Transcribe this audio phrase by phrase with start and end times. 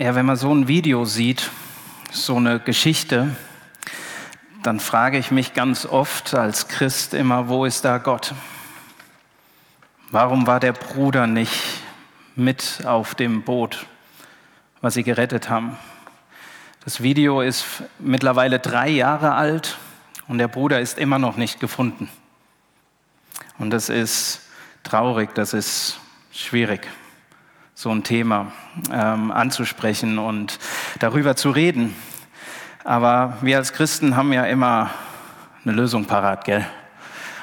[0.00, 1.50] Ja, wenn man so ein Video sieht,
[2.12, 3.34] so eine Geschichte,
[4.62, 8.32] dann frage ich mich ganz oft als Christ immer, wo ist da Gott?
[10.12, 11.82] Warum war der Bruder nicht
[12.36, 13.86] mit auf dem Boot,
[14.82, 15.76] was sie gerettet haben?
[16.84, 17.66] Das Video ist
[17.98, 19.78] mittlerweile drei Jahre alt
[20.28, 22.08] und der Bruder ist immer noch nicht gefunden.
[23.58, 24.42] Und das ist
[24.84, 25.98] traurig, das ist
[26.30, 26.88] schwierig
[27.80, 28.50] so ein Thema
[28.92, 30.58] ähm, anzusprechen und
[30.98, 31.94] darüber zu reden.
[32.82, 34.90] Aber wir als Christen haben ja immer
[35.64, 36.66] eine Lösung parat, gell?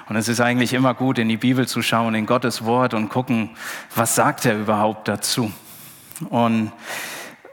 [0.09, 3.07] Und es ist eigentlich immer gut, in die Bibel zu schauen, in Gottes Wort und
[3.07, 3.52] gucken,
[3.95, 5.53] was sagt er überhaupt dazu.
[6.29, 6.73] Und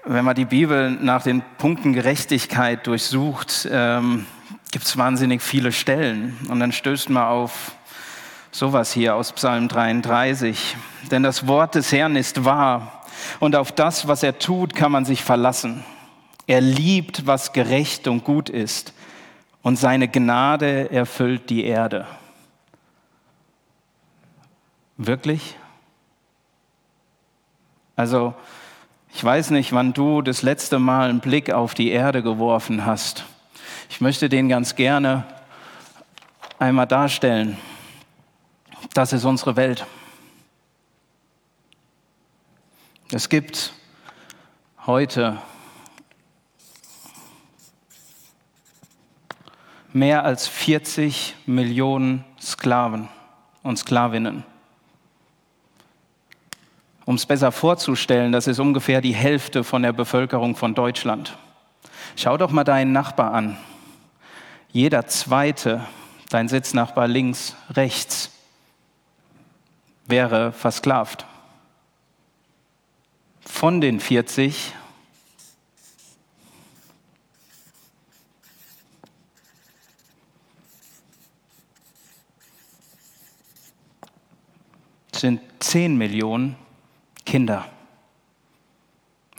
[0.05, 4.27] wenn man die Bibel nach den Punkten Gerechtigkeit durchsucht, ähm,
[4.73, 6.37] gibt es wahnsinnig viele Stellen.
[6.49, 7.77] Und dann stößt man auf
[8.55, 10.77] Sowas hier aus Psalm 33.
[11.11, 13.03] Denn das Wort des Herrn ist wahr
[13.41, 15.85] und auf das, was er tut, kann man sich verlassen.
[16.47, 18.93] Er liebt, was gerecht und gut ist
[19.63, 22.07] und seine Gnade erfüllt die Erde.
[24.99, 25.57] Wirklich?
[27.97, 28.35] Also,
[29.15, 33.25] ich weiß nicht, wann du das letzte Mal einen Blick auf die Erde geworfen hast.
[33.89, 35.25] Ich möchte den ganz gerne
[36.59, 37.57] einmal darstellen.
[38.95, 39.87] Das ist unsere Welt.
[43.11, 43.73] Es gibt
[44.87, 45.39] heute
[49.93, 53.09] mehr als 40 Millionen Sklaven
[53.63, 54.45] und Sklavinnen.
[57.05, 61.37] Um es besser vorzustellen, das ist ungefähr die Hälfte von der Bevölkerung von Deutschland.
[62.17, 63.57] Schau doch mal deinen Nachbar an.
[64.71, 65.85] Jeder zweite,
[66.31, 68.32] dein Sitznachbar links, rechts,
[70.07, 71.27] wäre versklavt.
[73.45, 74.75] Von den 40
[85.23, 86.57] sind 10 Millionen
[87.25, 87.65] Kinder.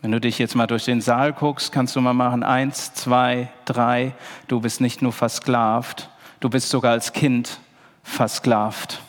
[0.02, 3.50] Wenn du dich jetzt mal durch den Saal guckst, kannst du mal machen, eins, zwei,
[3.66, 4.14] drei,
[4.48, 6.10] du bist nicht nur versklavt,
[6.40, 7.60] du bist sogar als Kind
[8.04, 9.02] versklavt.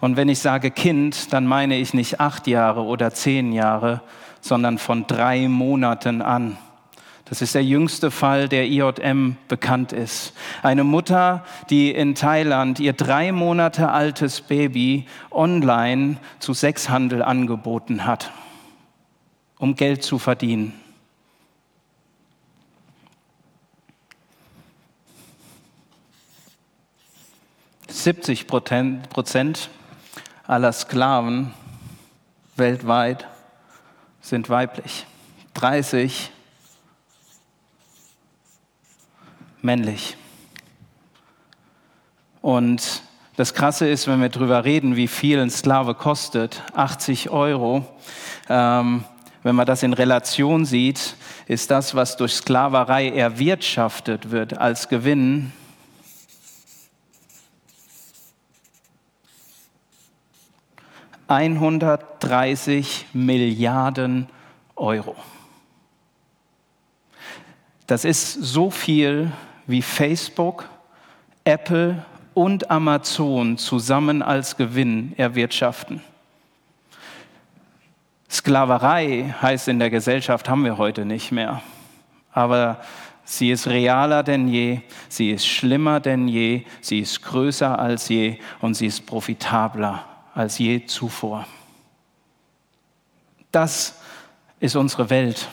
[0.00, 4.00] Und wenn ich sage Kind, dann meine ich nicht acht Jahre oder zehn Jahre,
[4.40, 6.56] sondern von drei Monaten an.
[7.24, 10.32] Das ist der jüngste Fall, der IJM bekannt ist.
[10.62, 18.30] Eine Mutter, die in Thailand ihr drei Monate altes Baby online zu Sexhandel angeboten hat,
[19.58, 20.72] um Geld zu verdienen.
[27.88, 29.68] Siebzig Prozent
[30.48, 31.52] aller Sklaven
[32.56, 33.28] weltweit
[34.22, 35.06] sind weiblich.
[35.52, 36.30] 30
[39.60, 40.16] männlich.
[42.40, 43.02] Und
[43.36, 47.86] das Krasse ist, wenn wir darüber reden, wie viel ein Sklave kostet, 80 Euro,
[48.48, 49.04] ähm,
[49.42, 51.14] wenn man das in Relation sieht,
[51.46, 55.52] ist das, was durch Sklaverei erwirtschaftet wird als Gewinn,
[61.28, 64.28] 130 Milliarden
[64.76, 65.14] Euro.
[67.86, 69.30] Das ist so viel,
[69.66, 70.68] wie Facebook,
[71.44, 76.02] Apple und Amazon zusammen als Gewinn erwirtschaften.
[78.30, 81.62] Sklaverei heißt in der Gesellschaft haben wir heute nicht mehr.
[82.32, 82.80] Aber
[83.24, 88.38] sie ist realer denn je, sie ist schlimmer denn je, sie ist größer als je
[88.60, 90.04] und sie ist profitabler
[90.38, 91.46] als je zuvor.
[93.50, 93.94] Das
[94.60, 95.48] ist unsere Welt.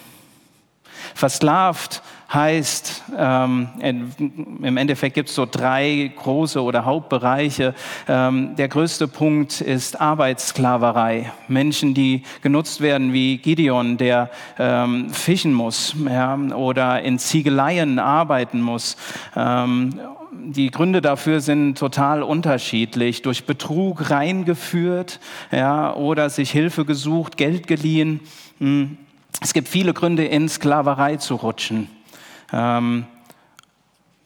[1.16, 2.04] Versklavt
[2.34, 7.74] heißt, ähm, im Endeffekt gibt es so drei große oder Hauptbereiche.
[8.08, 11.32] Ähm, der größte Punkt ist Arbeitssklaverei.
[11.48, 18.62] Menschen, die genutzt werden wie Gideon, der ähm, fischen muss ja, oder in Ziegeleien arbeiten
[18.62, 18.98] muss
[20.46, 23.22] die Gründe dafür sind total unterschiedlich.
[23.22, 25.20] Durch Betrug reingeführt
[25.52, 28.20] ja, oder sich Hilfe gesucht, Geld geliehen.
[28.60, 28.98] Hm.
[29.42, 31.90] Es gibt viele Gründe, in Sklaverei zu rutschen.
[32.52, 33.06] Ähm,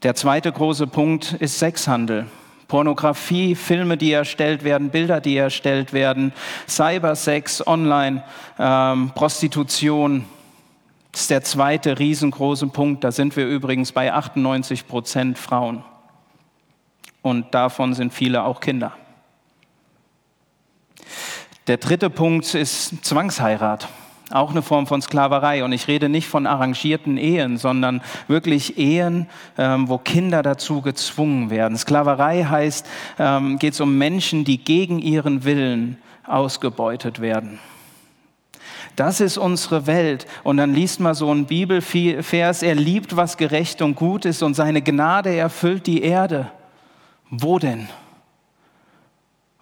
[0.03, 2.27] der zweite große Punkt ist Sexhandel.
[2.69, 6.31] Pornografie, Filme, die erstellt werden, Bilder, die erstellt werden,
[6.67, 8.23] Cybersex, Online,
[8.59, 10.23] ähm, Prostitution.
[11.11, 13.03] Das ist der zweite riesengroße Punkt.
[13.03, 15.83] Da sind wir übrigens bei 98 Prozent Frauen
[17.23, 18.93] und davon sind viele auch Kinder.
[21.67, 23.87] Der dritte Punkt ist Zwangsheirat.
[24.31, 25.63] Auch eine Form von Sklaverei.
[25.63, 29.27] Und ich rede nicht von arrangierten Ehen, sondern wirklich Ehen,
[29.57, 31.77] ähm, wo Kinder dazu gezwungen werden.
[31.77, 32.85] Sklaverei heißt,
[33.17, 37.59] ähm, geht es um Menschen, die gegen ihren Willen ausgebeutet werden.
[38.95, 40.25] Das ist unsere Welt.
[40.43, 44.55] Und dann liest man so einen Bibelvers, er liebt, was gerecht und gut ist und
[44.55, 46.51] seine Gnade erfüllt die Erde.
[47.29, 47.87] Wo denn?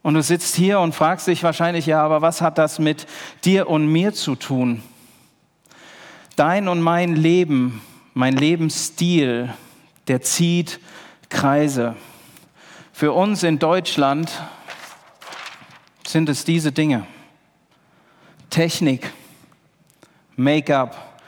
[0.08, 3.08] Und du sitzt hier und fragst dich wahrscheinlich, ja, aber was hat das mit
[3.44, 4.82] dir und mir zu tun?
[6.38, 7.82] Dein und mein Leben,
[8.14, 9.54] mein Lebensstil,
[10.08, 10.80] der zieht
[11.28, 11.98] Kreise.
[12.94, 14.32] Für uns in Deutschland
[16.08, 17.06] sind es diese Dinge.
[18.50, 19.12] Technik,
[20.38, 21.20] Make-up,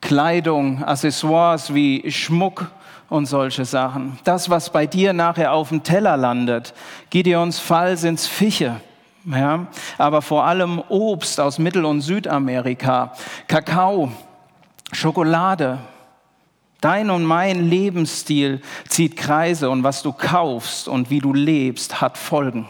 [0.00, 2.70] Kleidung, Accessoires wie Schmuck
[3.12, 4.18] und solche Sachen.
[4.24, 6.72] Das, was bei dir nachher auf dem Teller landet.
[7.10, 8.80] Gideons Fall sind es Fische.
[9.26, 9.66] Ja,
[9.98, 13.12] aber vor allem Obst aus Mittel- und Südamerika,
[13.46, 14.10] Kakao,
[14.90, 15.78] Schokolade.
[16.80, 22.16] Dein und mein Lebensstil zieht Kreise und was du kaufst und wie du lebst, hat
[22.18, 22.66] Folgen.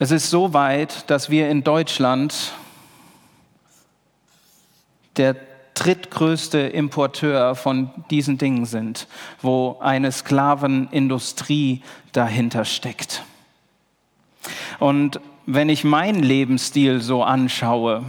[0.00, 2.52] Es ist so weit, dass wir in Deutschland
[5.16, 5.45] der
[5.76, 9.06] drittgrößte Importeur von diesen Dingen sind,
[9.42, 11.82] wo eine Sklavenindustrie
[12.12, 13.22] dahinter steckt.
[14.78, 18.04] Und wenn ich meinen Lebensstil so anschaue,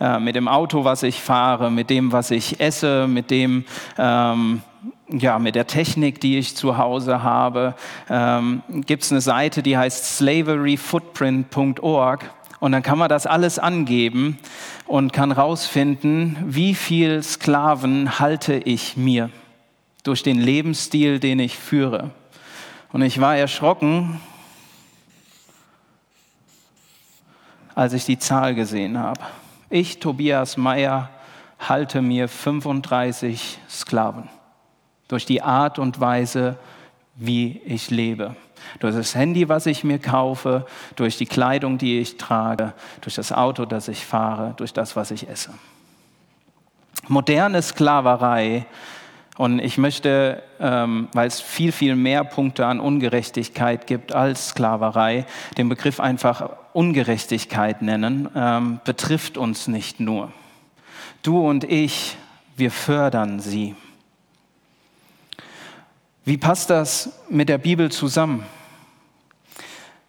[0.00, 3.64] äh, mit dem Auto, was ich fahre, mit dem, was ich esse, mit dem,
[3.96, 4.62] ähm,
[5.08, 7.74] ja, mit der Technik, die ich zu Hause habe,
[8.10, 12.30] ähm, gibt es eine Seite, die heißt slaveryfootprint.org.
[12.60, 14.38] Und dann kann man das alles angeben
[14.86, 19.30] und kann rausfinden, wie viel Sklaven halte ich mir
[20.02, 22.10] durch den Lebensstil, den ich führe.
[22.92, 24.20] Und ich war erschrocken,
[27.74, 29.20] als ich die Zahl gesehen habe.
[29.68, 31.10] Ich, Tobias Meyer,
[31.58, 34.28] halte mir 35 Sklaven
[35.08, 36.56] durch die Art und Weise,
[37.16, 38.36] wie ich lebe.
[38.80, 40.66] Durch das Handy, was ich mir kaufe,
[40.96, 45.10] durch die Kleidung, die ich trage, durch das Auto, das ich fahre, durch das, was
[45.10, 45.50] ich esse.
[47.08, 48.66] Moderne Sklaverei,
[49.36, 55.26] und ich möchte, ähm, weil es viel, viel mehr Punkte an Ungerechtigkeit gibt als Sklaverei,
[55.58, 60.32] den Begriff einfach Ungerechtigkeit nennen, ähm, betrifft uns nicht nur.
[61.22, 62.16] Du und ich,
[62.56, 63.74] wir fördern sie.
[66.24, 68.44] Wie passt das mit der Bibel zusammen?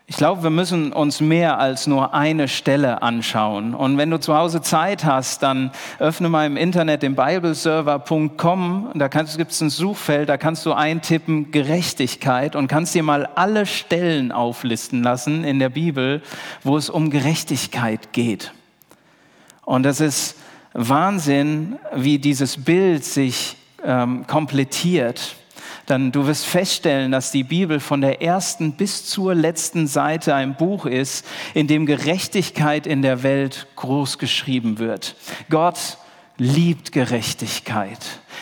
[0.08, 3.74] Ich glaube, wir müssen uns mehr als nur eine Stelle anschauen.
[3.74, 8.92] Und wenn du zu Hause Zeit hast, dann öffne mal im Internet den bibleserver.com.
[8.94, 13.66] Da gibt es ein Suchfeld, da kannst du eintippen Gerechtigkeit und kannst dir mal alle
[13.66, 16.22] Stellen auflisten lassen in der Bibel,
[16.62, 18.54] wo es um Gerechtigkeit geht.
[19.64, 20.36] Und das ist
[20.74, 25.36] Wahnsinn, wie dieses Bild sich ähm, komplettiert
[25.86, 30.56] dann du wirst feststellen, dass die Bibel von der ersten bis zur letzten Seite ein
[30.56, 35.16] Buch ist, in dem Gerechtigkeit in der Welt groß geschrieben wird.
[35.50, 35.98] Gott
[36.38, 38.00] liebt Gerechtigkeit.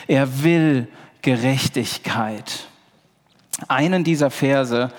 [0.07, 0.87] Er will
[1.21, 2.67] Gerechtigkeit.
[3.67, 4.91] Einen dieser Verse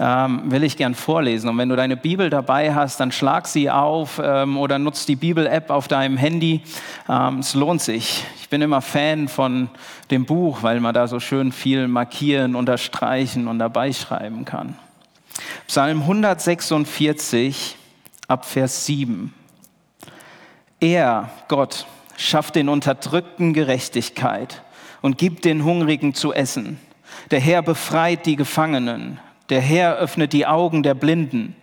[0.00, 1.48] ähm, will ich gern vorlesen.
[1.50, 5.16] Und wenn du deine Bibel dabei hast, dann schlag sie auf ähm, oder nutzt die
[5.16, 6.62] Bibel-App auf deinem Handy.
[7.08, 8.24] Ähm, es lohnt sich.
[8.40, 9.68] Ich bin immer Fan von
[10.10, 14.76] dem Buch, weil man da so schön viel markieren, unterstreichen und dabei schreiben kann.
[15.66, 17.76] Psalm 146
[18.26, 19.34] ab Vers 7.
[20.80, 21.86] Er, Gott,
[22.16, 24.62] schafft den Unterdrückten Gerechtigkeit
[25.02, 26.78] und gibt den Hungrigen zu essen.
[27.30, 29.18] Der Herr befreit die Gefangenen.
[29.48, 31.56] Der Herr öffnet die Augen der Blinden.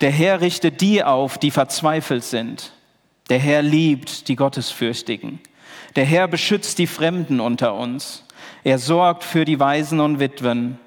[0.00, 2.72] Der Herr richtet die auf, die verzweifelt sind.
[3.28, 5.40] Der Herr liebt die Gottesfürchtigen.
[5.96, 8.24] Der Herr beschützt die Fremden unter uns.
[8.64, 10.78] Er sorgt für die Waisen und Witwen.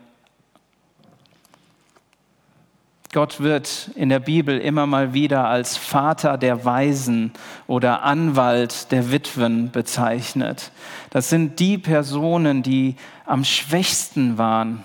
[3.12, 7.32] Gott wird in der Bibel immer mal wieder als Vater der Waisen
[7.68, 10.72] oder Anwalt der Witwen bezeichnet.
[11.12, 12.96] Das sind die Personen, die
[13.26, 14.84] am schwächsten waren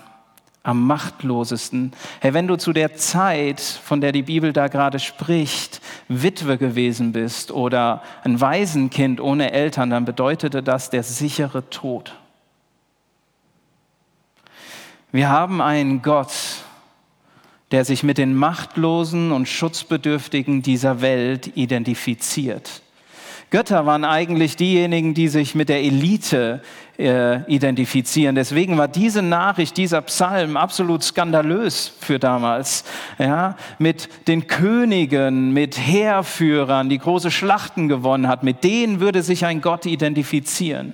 [0.69, 1.93] am machtlosesten.
[2.19, 7.11] Hey, wenn du zu der Zeit, von der die Bibel da gerade spricht, Witwe gewesen
[7.11, 12.15] bist oder ein Waisenkind ohne Eltern, dann bedeutete das der sichere Tod.
[15.11, 16.33] Wir haben einen Gott,
[17.71, 22.83] der sich mit den Machtlosen und Schutzbedürftigen dieser Welt identifiziert.
[23.51, 26.61] Götter waren eigentlich diejenigen, die sich mit der Elite
[26.99, 28.35] äh, identifizieren.
[28.35, 32.83] Deswegen war diese Nachricht, dieser Psalm absolut skandalös für damals.
[33.17, 39.45] Ja, mit den Königen, mit Heerführern, die große Schlachten gewonnen hat, mit denen würde sich
[39.45, 40.93] ein Gott identifizieren.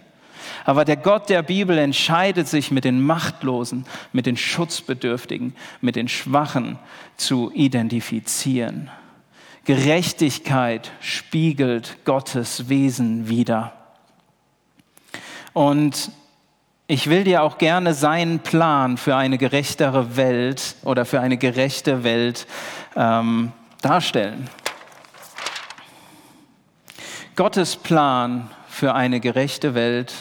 [0.64, 6.08] Aber der Gott der Bibel entscheidet sich mit den Machtlosen, mit den Schutzbedürftigen, mit den
[6.08, 6.80] Schwachen
[7.18, 8.90] zu identifizieren.
[9.66, 13.74] Gerechtigkeit spiegelt Gottes Wesen wider.
[15.54, 16.12] Und
[16.86, 22.04] ich will dir auch gerne seinen Plan für eine gerechtere Welt oder für eine gerechte
[22.04, 22.46] Welt
[22.96, 24.48] ähm, darstellen.
[27.36, 30.14] Gottes Plan für eine gerechte Welt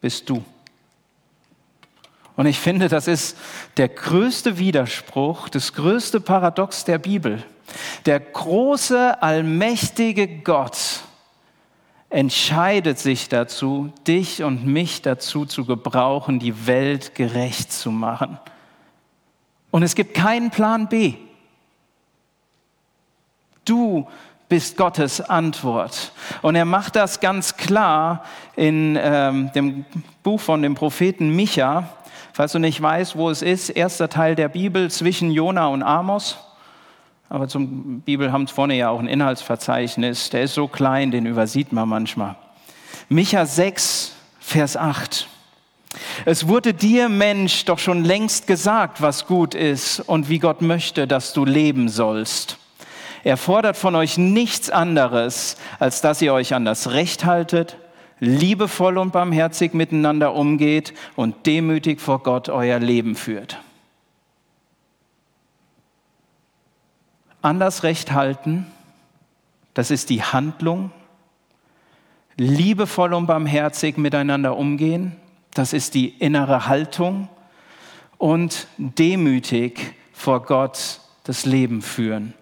[0.00, 0.44] bist du.
[2.36, 3.36] Und ich finde, das ist
[3.76, 7.42] der größte Widerspruch, das größte Paradox der Bibel.
[8.06, 11.02] Der große, allmächtige Gott
[12.10, 18.38] entscheidet sich dazu, dich und mich dazu zu gebrauchen, die Welt gerecht zu machen.
[19.70, 21.14] Und es gibt keinen Plan B.
[23.64, 24.06] Du
[24.48, 26.12] bist Gottes Antwort.
[26.42, 28.22] Und er macht das ganz klar
[28.54, 29.86] in ähm, dem
[30.22, 31.88] Buch von dem Propheten Micha.
[32.32, 36.38] Falls du nicht weißt, wo es ist, erster Teil der Bibel zwischen Jona und Amos.
[37.28, 40.30] Aber zum Bibel haben vorne ja auch ein Inhaltsverzeichnis.
[40.30, 42.36] Der ist so klein, den übersieht man manchmal.
[43.08, 45.28] Micha 6, Vers 8.
[46.24, 51.06] Es wurde dir, Mensch, doch schon längst gesagt, was gut ist und wie Gott möchte,
[51.06, 52.56] dass du leben sollst.
[53.24, 57.76] Er fordert von euch nichts anderes, als dass ihr euch an das Recht haltet,
[58.22, 63.58] liebevoll und barmherzig miteinander umgeht und demütig vor Gott euer Leben führt.
[67.42, 68.68] An das Recht halten,
[69.74, 70.92] das ist die Handlung.
[72.36, 75.16] Liebevoll und barmherzig miteinander umgehen,
[75.52, 77.28] das ist die innere Haltung.
[78.18, 82.34] Und demütig vor Gott das Leben führen.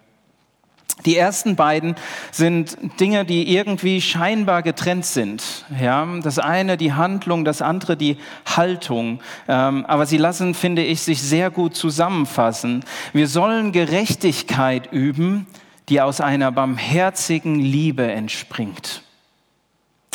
[1.06, 1.94] Die ersten beiden
[2.30, 5.64] sind Dinge, die irgendwie scheinbar getrennt sind.
[5.80, 9.20] Ja, das eine die Handlung, das andere die Haltung.
[9.48, 12.84] Ähm, aber sie lassen, finde ich, sich sehr gut zusammenfassen.
[13.12, 15.46] Wir sollen Gerechtigkeit üben,
[15.88, 19.02] die aus einer barmherzigen Liebe entspringt.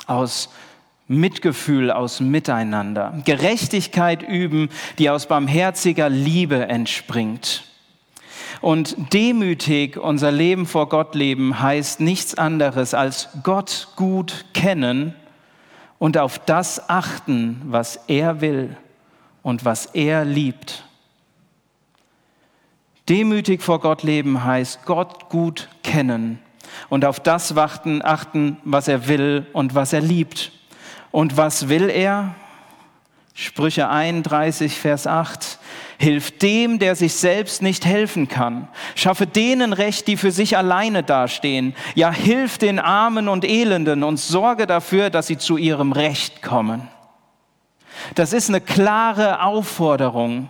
[0.07, 0.49] Aus
[1.07, 3.21] Mitgefühl, aus Miteinander.
[3.25, 7.63] Gerechtigkeit üben, die aus barmherziger Liebe entspringt.
[8.61, 15.13] Und demütig unser Leben vor Gott leben heißt nichts anderes als Gott gut kennen
[15.99, 18.77] und auf das achten, was er will
[19.43, 20.85] und was er liebt.
[23.07, 26.39] Demütig vor Gott leben heißt Gott gut kennen
[26.89, 30.51] und auf das warten, achten, was er will und was er liebt.
[31.11, 32.35] Und was will er?
[33.33, 35.59] Sprüche 31, Vers 8.
[35.97, 38.67] Hilf dem, der sich selbst nicht helfen kann.
[38.95, 41.73] Schaffe denen Recht, die für sich alleine dastehen.
[41.95, 46.87] Ja, hilf den Armen und Elenden und sorge dafür, dass sie zu ihrem Recht kommen.
[48.15, 50.49] Das ist eine klare Aufforderung.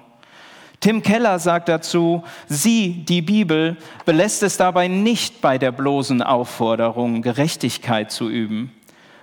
[0.79, 7.21] Tim Keller sagt dazu, sie, die Bibel, belässt es dabei nicht bei der bloßen Aufforderung,
[7.21, 8.71] Gerechtigkeit zu üben,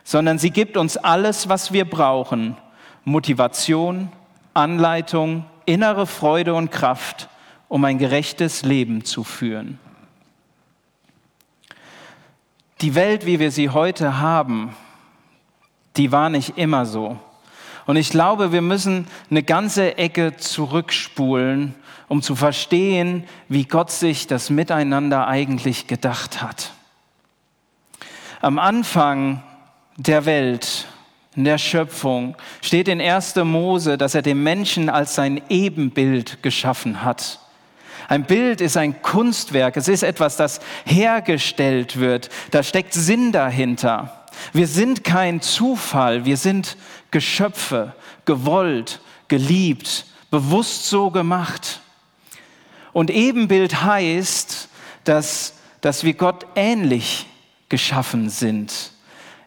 [0.02, 2.56] sondern sie gibt uns alles, was wir brauchen.
[3.04, 4.10] Motivation,
[4.54, 7.28] Anleitung, innere Freude und Kraft,
[7.68, 9.78] um ein gerechtes Leben zu führen.
[12.80, 14.74] Die Welt, wie wir sie heute haben,
[15.96, 17.18] die war nicht immer so.
[17.86, 21.74] Und ich glaube, wir müssen eine ganze Ecke zurückspulen,
[22.08, 26.72] um zu verstehen, wie Gott sich das Miteinander eigentlich gedacht hat.
[28.40, 29.42] Am Anfang
[29.96, 30.86] der Welt
[31.34, 33.36] in der Schöpfung steht in 1.
[33.36, 37.40] Mose, dass er den Menschen als sein Ebenbild geschaffen hat.
[38.08, 44.26] Ein Bild ist ein Kunstwerk, es ist etwas, das hergestellt wird, da steckt Sinn dahinter.
[44.52, 46.76] Wir sind kein Zufall, wir sind
[47.10, 51.80] Geschöpfe, gewollt, geliebt, bewusst so gemacht.
[52.92, 54.68] Und Ebenbild heißt,
[55.04, 57.26] dass, dass wir Gott ähnlich
[57.68, 58.92] geschaffen sind.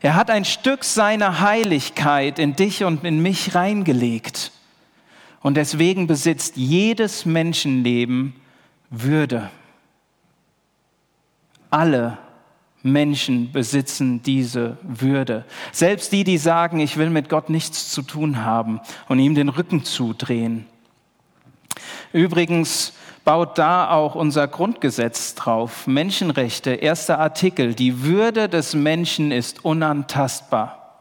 [0.05, 4.51] Er hat ein Stück seiner Heiligkeit in dich und in mich reingelegt.
[5.41, 8.35] Und deswegen besitzt jedes Menschenleben
[8.91, 9.49] Würde.
[11.71, 12.19] Alle
[12.83, 15.43] Menschen besitzen diese Würde.
[15.71, 19.49] Selbst die, die sagen, ich will mit Gott nichts zu tun haben und ihm den
[19.49, 20.67] Rücken zudrehen.
[22.13, 22.93] Übrigens
[23.25, 25.87] baut da auch unser Grundgesetz drauf.
[25.87, 30.99] Menschenrechte, erster Artikel, die Würde des Menschen ist unantastbar.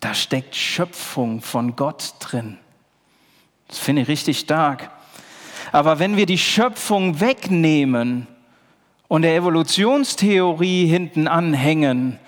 [0.00, 2.56] Da steckt Schöpfung von Gott drin.
[3.68, 4.90] Das finde ich richtig stark.
[5.72, 8.26] Aber wenn wir die Schöpfung wegnehmen
[9.08, 12.18] und der Evolutionstheorie hinten anhängen,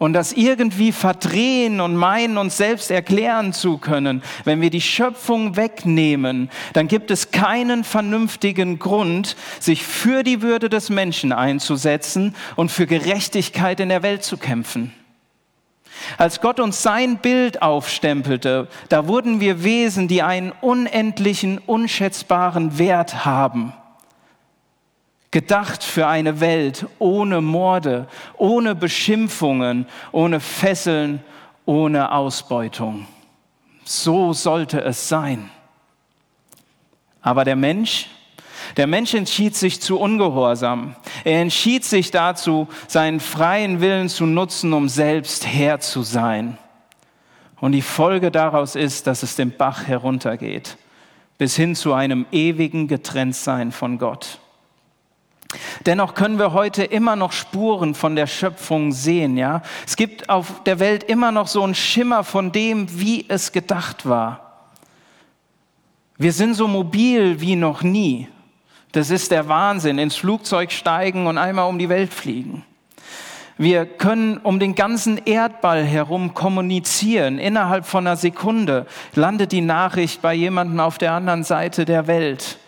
[0.00, 4.22] und das irgendwie verdrehen und meinen, uns selbst erklären zu können.
[4.44, 10.70] Wenn wir die Schöpfung wegnehmen, dann gibt es keinen vernünftigen Grund, sich für die Würde
[10.70, 14.94] des Menschen einzusetzen und für Gerechtigkeit in der Welt zu kämpfen.
[16.16, 23.26] Als Gott uns sein Bild aufstempelte, da wurden wir Wesen, die einen unendlichen, unschätzbaren Wert
[23.26, 23.74] haben
[25.30, 31.22] gedacht für eine Welt ohne Morde, ohne Beschimpfungen, ohne Fesseln,
[31.66, 33.06] ohne Ausbeutung.
[33.84, 35.50] So sollte es sein.
[37.22, 38.08] Aber der Mensch,
[38.76, 40.96] der Mensch entschied sich zu Ungehorsam.
[41.24, 46.58] Er entschied sich dazu, seinen freien Willen zu nutzen, um selbst Herr zu sein.
[47.60, 50.76] Und die Folge daraus ist, dass es den Bach heruntergeht,
[51.36, 54.40] bis hin zu einem ewigen Getrenntsein von Gott.
[55.86, 59.62] Dennoch können wir heute immer noch Spuren von der Schöpfung sehen, ja?
[59.86, 64.08] Es gibt auf der Welt immer noch so einen Schimmer von dem, wie es gedacht
[64.08, 64.68] war.
[66.18, 68.28] Wir sind so mobil wie noch nie.
[68.92, 69.98] Das ist der Wahnsinn.
[69.98, 72.64] Ins Flugzeug steigen und einmal um die Welt fliegen.
[73.56, 77.38] Wir können um den ganzen Erdball herum kommunizieren.
[77.38, 82.58] Innerhalb von einer Sekunde landet die Nachricht bei jemandem auf der anderen Seite der Welt.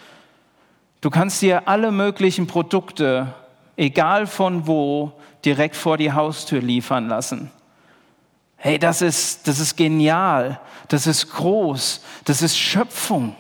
[1.03, 3.35] Du kannst dir alle möglichen Produkte,
[3.77, 5.13] egal von wo,
[5.45, 7.51] direkt vor die Haustür liefern lassen.
[8.57, 13.35] Hey, das ist, das ist genial, das ist groß, das ist Schöpfung.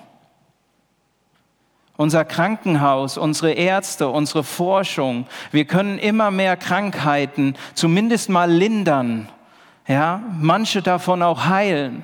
[1.97, 9.28] Unser Krankenhaus, unsere Ärzte, unsere Forschung, wir können immer mehr Krankheiten zumindest mal lindern,
[9.87, 12.02] ja, manche davon auch heilen.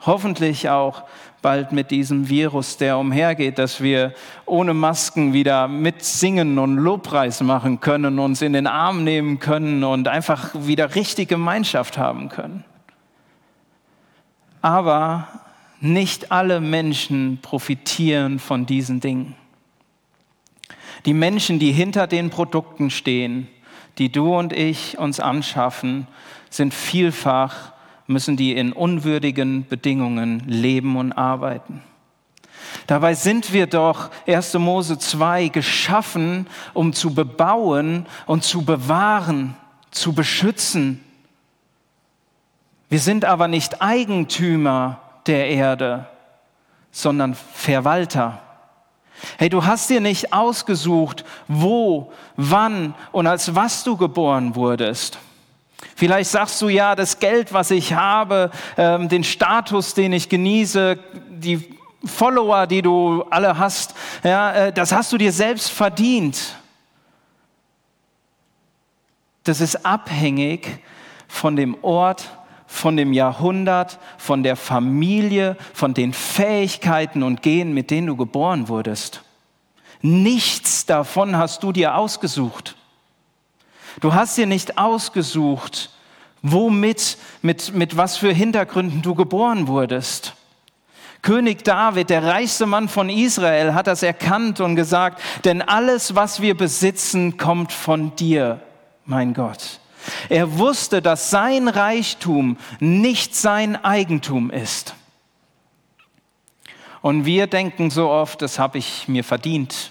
[0.00, 1.04] Hoffentlich auch
[1.46, 4.12] bald mit diesem Virus, der umhergeht, dass wir
[4.46, 10.08] ohne Masken wieder mitsingen und Lobpreis machen können, uns in den Arm nehmen können und
[10.08, 12.64] einfach wieder richtige Gemeinschaft haben können.
[14.60, 15.28] Aber
[15.80, 19.36] nicht alle Menschen profitieren von diesen Dingen.
[21.04, 23.46] Die Menschen, die hinter den Produkten stehen,
[23.98, 26.08] die du und ich uns anschaffen,
[26.50, 27.70] sind vielfach
[28.06, 31.82] müssen die in unwürdigen Bedingungen leben und arbeiten.
[32.86, 34.54] Dabei sind wir doch 1.
[34.54, 39.56] Mose 2 geschaffen, um zu bebauen und zu bewahren,
[39.90, 41.02] zu beschützen.
[42.88, 46.06] Wir sind aber nicht Eigentümer der Erde,
[46.92, 48.40] sondern Verwalter.
[49.38, 55.18] Hey, du hast dir nicht ausgesucht, wo, wann und als was du geboren wurdest.
[55.98, 60.98] Vielleicht sagst du ja, das Geld, was ich habe, ähm, den Status, den ich genieße,
[61.30, 66.56] die Follower, die du alle hast, ja, äh, das hast du dir selbst verdient.
[69.44, 70.80] Das ist abhängig
[71.28, 72.28] von dem Ort,
[72.66, 78.68] von dem Jahrhundert, von der Familie, von den Fähigkeiten und Genen, mit denen du geboren
[78.68, 79.22] wurdest.
[80.02, 82.75] Nichts davon hast du dir ausgesucht.
[84.00, 85.90] Du hast dir nicht ausgesucht,
[86.42, 90.34] womit, mit, mit was für Hintergründen du geboren wurdest.
[91.22, 96.40] König David, der reichste Mann von Israel, hat das erkannt und gesagt, denn alles, was
[96.40, 98.60] wir besitzen, kommt von dir,
[99.06, 99.80] mein Gott.
[100.28, 104.94] Er wusste, dass sein Reichtum nicht sein Eigentum ist.
[107.00, 109.90] Und wir denken so oft, das habe ich mir verdient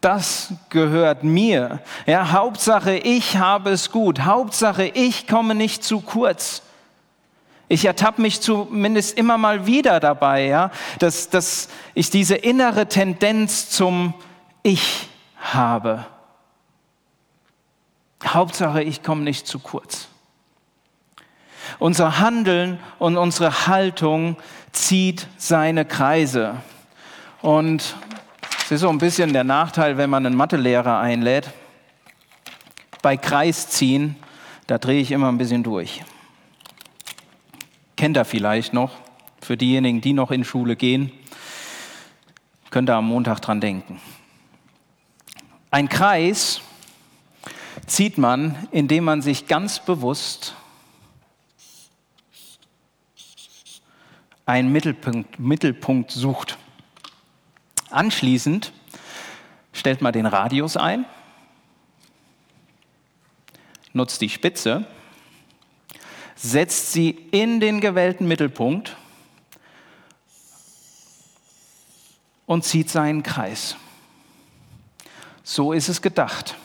[0.00, 1.80] das gehört mir.
[2.06, 4.20] Ja, Hauptsache, ich habe es gut.
[4.20, 6.62] Hauptsache, ich komme nicht zu kurz.
[7.68, 13.68] Ich ertappe mich zumindest immer mal wieder dabei, ja, dass, dass ich diese innere Tendenz
[13.68, 14.14] zum
[14.62, 16.06] Ich habe.
[18.24, 20.08] Hauptsache, ich komme nicht zu kurz.
[21.78, 24.36] Unser Handeln und unsere Haltung
[24.72, 26.56] zieht seine Kreise.
[27.42, 27.96] Und
[28.68, 31.48] das ist so ein bisschen der Nachteil, wenn man einen Mathelehrer einlädt.
[33.00, 34.16] Bei Kreisziehen,
[34.66, 36.04] da drehe ich immer ein bisschen durch.
[37.96, 38.90] Kennt er vielleicht noch?
[39.40, 41.10] Für diejenigen, die noch in Schule gehen,
[42.68, 44.02] könnt ihr am Montag dran denken.
[45.70, 46.60] Ein Kreis
[47.86, 50.54] zieht man, indem man sich ganz bewusst
[54.44, 56.58] einen Mittelpunkt, Mittelpunkt sucht.
[57.90, 58.72] Anschließend
[59.72, 61.06] stellt man den Radius ein,
[63.92, 64.86] nutzt die Spitze,
[66.34, 68.96] setzt sie in den gewählten Mittelpunkt
[72.46, 73.76] und zieht seinen Kreis.
[75.42, 76.56] So ist es gedacht.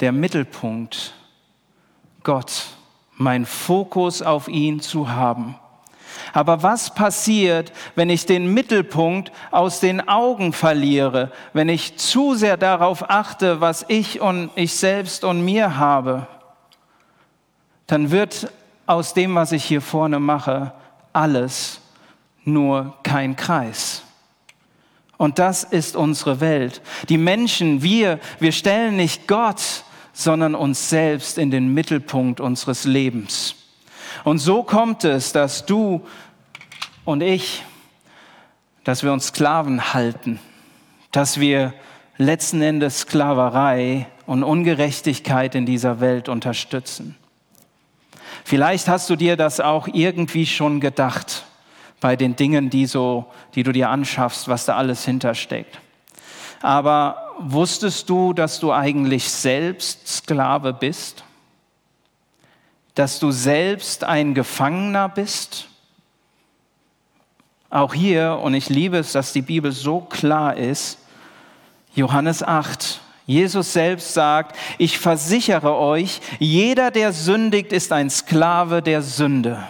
[0.00, 1.14] Der Mittelpunkt,
[2.22, 2.68] Gott,
[3.16, 5.56] mein Fokus auf ihn zu haben.
[6.32, 12.56] Aber was passiert, wenn ich den Mittelpunkt aus den Augen verliere, wenn ich zu sehr
[12.56, 16.26] darauf achte, was ich und ich selbst und mir habe?
[17.86, 18.52] Dann wird
[18.86, 20.72] aus dem, was ich hier vorne mache,
[21.12, 21.80] alles
[22.44, 24.02] nur kein Kreis.
[25.16, 26.80] Und das ist unsere Welt.
[27.08, 33.54] Die Menschen, wir, wir stellen nicht Gott, sondern uns selbst in den Mittelpunkt unseres Lebens.
[34.24, 36.06] Und so kommt es, dass du
[37.04, 37.64] und ich,
[38.84, 40.38] dass wir uns Sklaven halten,
[41.12, 41.74] dass wir
[42.16, 47.16] letzten Endes Sklaverei und Ungerechtigkeit in dieser Welt unterstützen.
[48.44, 51.44] Vielleicht hast du dir das auch irgendwie schon gedacht
[52.00, 55.78] bei den Dingen, die, so, die du dir anschaffst, was da alles hintersteckt.
[56.62, 61.24] Aber wusstest du, dass du eigentlich selbst Sklave bist?
[62.94, 65.68] Dass du selbst ein Gefangener bist?
[67.70, 70.98] Auch hier, und ich liebe es, dass die Bibel so klar ist,
[71.94, 79.02] Johannes 8, Jesus selbst sagt, ich versichere euch, jeder, der sündigt, ist ein Sklave der
[79.02, 79.62] Sünde.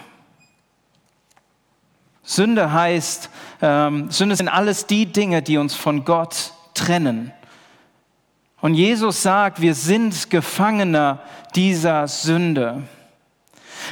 [2.23, 3.29] Sünde heißt,
[3.61, 7.33] ähm, Sünde sind alles die Dinge, die uns von Gott trennen.
[8.61, 11.19] Und Jesus sagt, wir sind Gefangener
[11.55, 12.83] dieser Sünde.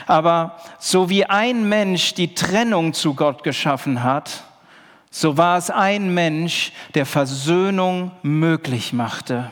[0.08, 4.44] Aber so wie ein Mensch die Trennung zu Gott geschaffen hat,
[5.12, 9.52] so war es ein Mensch, der Versöhnung möglich machte.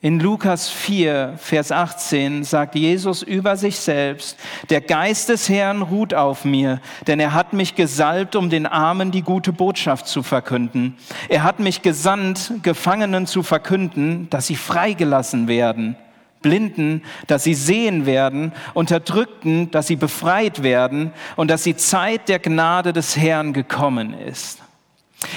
[0.00, 4.38] In Lukas 4, Vers 18 sagt Jesus über sich selbst,
[4.70, 9.10] der Geist des Herrn ruht auf mir, denn er hat mich gesalbt, um den Armen
[9.10, 10.96] die gute Botschaft zu verkünden.
[11.28, 15.96] Er hat mich gesandt, Gefangenen zu verkünden, dass sie freigelassen werden,
[16.42, 22.38] Blinden, dass sie sehen werden, Unterdrückten, dass sie befreit werden und dass die Zeit der
[22.38, 24.60] Gnade des Herrn gekommen ist.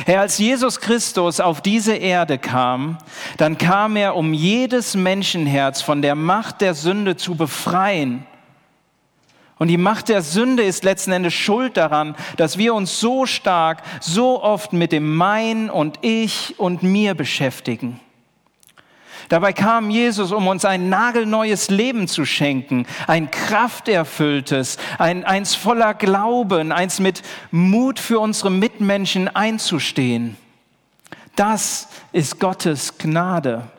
[0.06, 3.00] Herr, als Jesus Christus auf diese Erde kam,
[3.38, 8.26] dann kam er, um jedes Menschenherz von der Macht der Sünde zu befreien.
[9.58, 13.82] Und die Macht der Sünde ist letzten Endes schuld daran, dass wir uns so stark,
[14.00, 18.00] so oft mit dem Mein und Ich und mir beschäftigen.
[19.32, 25.94] Dabei kam Jesus, um uns ein nagelneues Leben zu schenken, ein krafterfülltes, ein, eins voller
[25.94, 30.36] Glauben, eins mit Mut für unsere Mitmenschen einzustehen.
[31.38, 33.70] Das ist Gottes Gnade.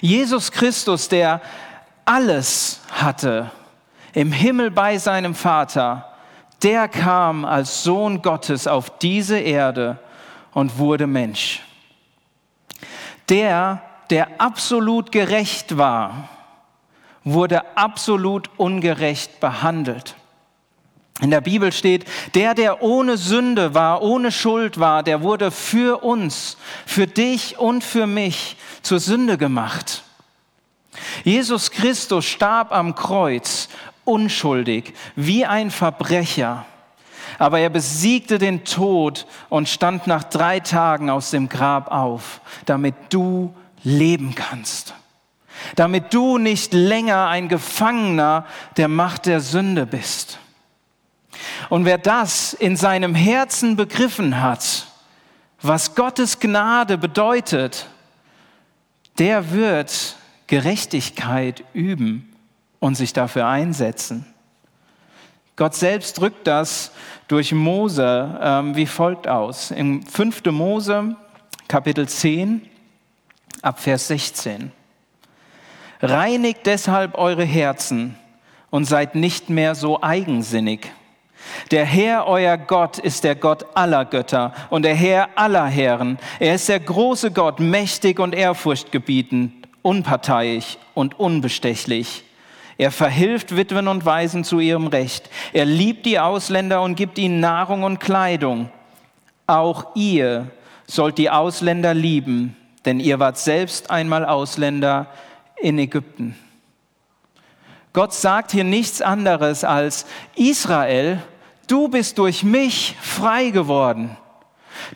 [0.00, 1.42] Jesus Christus, der
[2.06, 3.50] alles hatte
[4.14, 6.10] im Himmel bei seinem Vater,
[6.62, 9.98] der kam als Sohn Gottes auf diese Erde
[10.54, 11.60] und wurde Mensch.
[13.28, 16.28] Der der absolut gerecht war,
[17.24, 20.14] wurde absolut ungerecht behandelt.
[21.20, 26.04] In der Bibel steht, der, der ohne Sünde war, ohne Schuld war, der wurde für
[26.04, 30.04] uns, für dich und für mich zur Sünde gemacht.
[31.24, 33.68] Jesus Christus starb am Kreuz
[34.04, 36.64] unschuldig, wie ein Verbrecher.
[37.38, 42.94] Aber er besiegte den Tod und stand nach drei Tagen aus dem Grab auf, damit
[43.10, 44.94] du leben kannst.
[45.74, 50.38] Damit du nicht länger ein Gefangener der Macht der Sünde bist.
[51.68, 54.86] Und wer das in seinem Herzen begriffen hat,
[55.60, 57.88] was Gottes Gnade bedeutet,
[59.18, 62.32] der wird Gerechtigkeit üben
[62.78, 64.24] und sich dafür einsetzen.
[65.56, 66.92] Gott selbst drückt das
[67.26, 69.72] durch Mose ähm, wie folgt aus.
[69.72, 70.44] Im 5.
[70.52, 71.16] Mose,
[71.66, 72.62] Kapitel 10,
[73.62, 74.72] ab Vers 16.
[76.00, 78.16] Reinigt deshalb eure Herzen
[78.70, 80.92] und seid nicht mehr so eigensinnig.
[81.70, 86.18] Der Herr, euer Gott, ist der Gott aller Götter und der Herr aller Herren.
[86.38, 92.24] Er ist der große Gott, mächtig und ehrfurchtgebietend, unparteiisch und unbestechlich.
[92.76, 95.28] Er verhilft Witwen und Waisen zu ihrem Recht.
[95.52, 98.70] Er liebt die Ausländer und gibt ihnen Nahrung und Kleidung.
[99.48, 100.48] Auch ihr
[100.86, 102.56] sollt die Ausländer lieben,
[102.88, 105.08] denn ihr wart selbst einmal Ausländer
[105.60, 106.34] in Ägypten.
[107.92, 111.22] Gott sagt hier nichts anderes als Israel,
[111.66, 114.16] du bist durch mich frei geworden.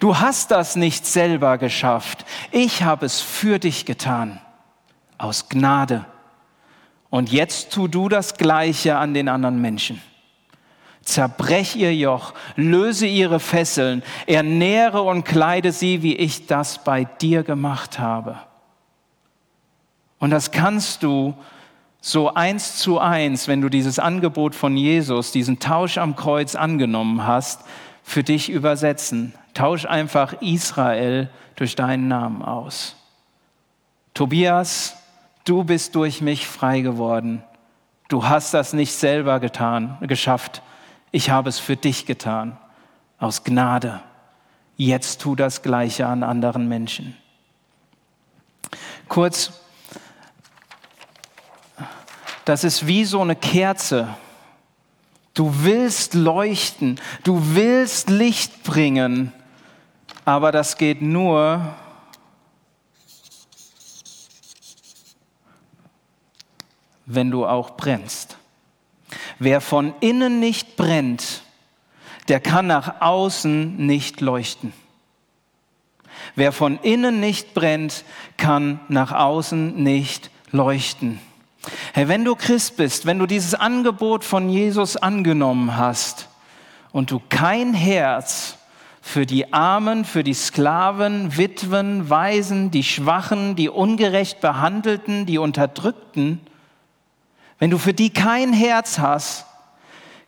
[0.00, 2.24] Du hast das nicht selber geschafft.
[2.50, 4.40] Ich habe es für dich getan.
[5.18, 6.06] Aus Gnade.
[7.10, 10.00] Und jetzt tu du das Gleiche an den anderen Menschen.
[11.02, 17.42] Zerbrech ihr Joch, löse ihre Fesseln, ernähre und kleide sie, wie ich das bei dir
[17.42, 18.38] gemacht habe.
[20.18, 21.34] Und das kannst du
[22.00, 27.26] so eins zu eins, wenn du dieses Angebot von Jesus, diesen Tausch am Kreuz angenommen
[27.26, 27.62] hast,
[28.02, 29.34] für dich übersetzen.
[29.54, 32.96] Tausch einfach Israel durch deinen Namen aus.
[34.14, 34.96] Tobias,
[35.44, 37.42] du bist durch mich frei geworden.
[38.08, 40.62] Du hast das nicht selber getan, geschafft.
[41.12, 42.56] Ich habe es für dich getan,
[43.18, 44.02] aus Gnade.
[44.76, 47.16] Jetzt tu das Gleiche an anderen Menschen.
[49.08, 49.52] Kurz,
[52.46, 54.08] das ist wie so eine Kerze.
[55.34, 59.32] Du willst leuchten, du willst Licht bringen,
[60.24, 61.74] aber das geht nur,
[67.04, 68.38] wenn du auch brennst.
[69.44, 71.42] Wer von innen nicht brennt,
[72.28, 74.72] der kann nach außen nicht leuchten.
[76.36, 78.04] Wer von innen nicht brennt,
[78.36, 81.18] kann nach außen nicht leuchten.
[81.92, 86.28] Hey, wenn du Christ bist, wenn du dieses Angebot von Jesus angenommen hast
[86.92, 88.58] und du kein Herz
[89.00, 96.40] für die Armen, für die Sklaven, Witwen, Waisen, die Schwachen, die ungerecht behandelten, die Unterdrückten,
[97.62, 99.46] wenn du für die kein Herz hast,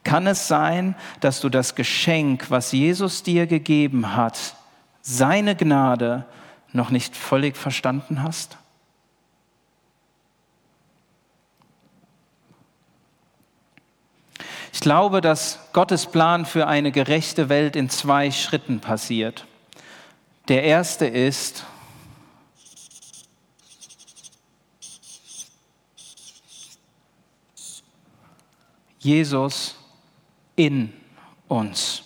[0.05, 4.55] kann es sein, dass du das Geschenk, was Jesus dir gegeben hat,
[5.03, 6.27] seine Gnade,
[6.73, 8.57] noch nicht völlig verstanden hast?
[14.73, 19.45] Ich glaube, dass Gottes Plan für eine gerechte Welt in zwei Schritten passiert.
[20.47, 21.65] Der erste ist,
[29.05, 29.77] Jesus
[30.57, 30.93] in
[31.49, 32.03] uns.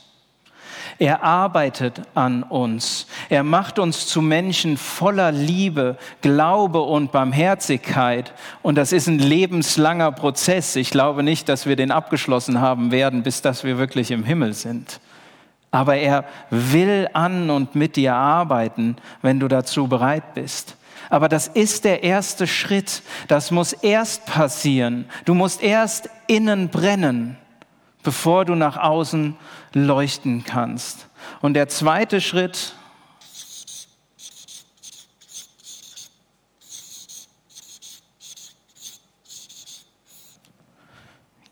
[0.99, 3.07] Er arbeitet an uns.
[3.29, 8.35] Er macht uns zu Menschen voller Liebe, Glaube und Barmherzigkeit.
[8.63, 10.75] Und das ist ein lebenslanger Prozess.
[10.75, 14.55] Ich glaube nicht, dass wir den abgeschlossen haben werden, bis dass wir wirklich im Himmel
[14.55, 14.99] sind.
[15.71, 20.78] Aber er will an und mit dir arbeiten, wenn du dazu bereit bist.
[21.11, 23.03] Aber das ist der erste Schritt.
[23.29, 25.09] Das muss erst passieren.
[25.25, 27.37] Du musst erst innen brennen,
[28.03, 29.37] bevor du nach außen
[29.73, 31.09] leuchten kannst.
[31.41, 32.75] Und der zweite Schritt,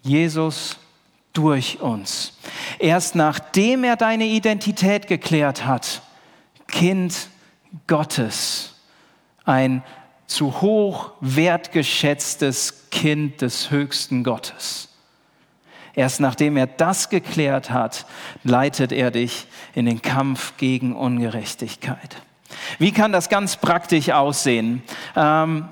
[0.02, 0.76] Jesus
[1.32, 2.32] durch uns.
[2.78, 6.02] Erst nachdem er deine Identität geklärt hat,
[6.68, 7.28] Kind
[7.86, 8.75] Gottes
[9.46, 9.82] ein
[10.26, 14.88] zu hoch wertgeschätztes Kind des höchsten Gottes.
[15.94, 18.04] Erst nachdem er das geklärt hat,
[18.42, 22.16] leitet er dich in den Kampf gegen Ungerechtigkeit.
[22.78, 24.82] Wie kann das ganz praktisch aussehen?
[25.16, 25.68] Ähm,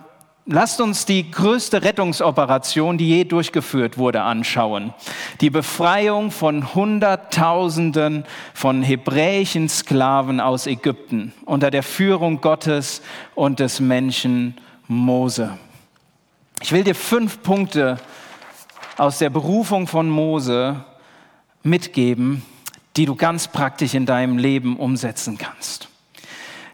[0.46, 4.92] Lasst uns die größte Rettungsoperation, die je durchgeführt wurde, anschauen.
[5.40, 13.00] Die Befreiung von Hunderttausenden von hebräischen Sklaven aus Ägypten unter der Führung Gottes
[13.34, 15.56] und des Menschen Mose.
[16.60, 17.98] Ich will dir fünf Punkte
[18.98, 20.84] aus der Berufung von Mose
[21.62, 22.42] mitgeben,
[22.98, 25.88] die du ganz praktisch in deinem Leben umsetzen kannst.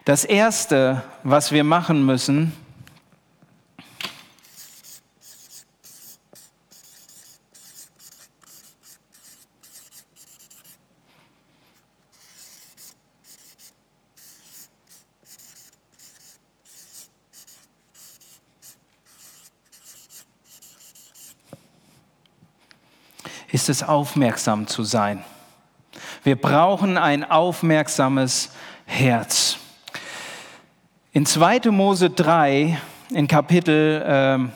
[0.03, 2.51] Das Erste, was wir machen müssen,
[23.51, 25.23] ist es aufmerksam zu sein.
[26.23, 28.51] Wir brauchen ein aufmerksames
[28.85, 29.57] Herz.
[31.11, 31.71] In 2.
[31.71, 32.77] Mose 3,
[33.09, 34.51] in Kapitel, ähm,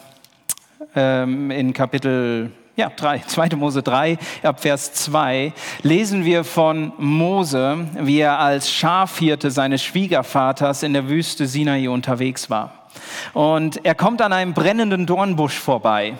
[0.95, 3.49] ähm, in Kapitel ja, 3, 2.
[3.55, 10.83] Mose 3, ab Vers 2, lesen wir von Mose, wie er als Schafhirte seines Schwiegervaters
[10.83, 12.87] in der Wüste Sinai unterwegs war.
[13.33, 16.15] Und er kommt an einem brennenden Dornbusch vorbei.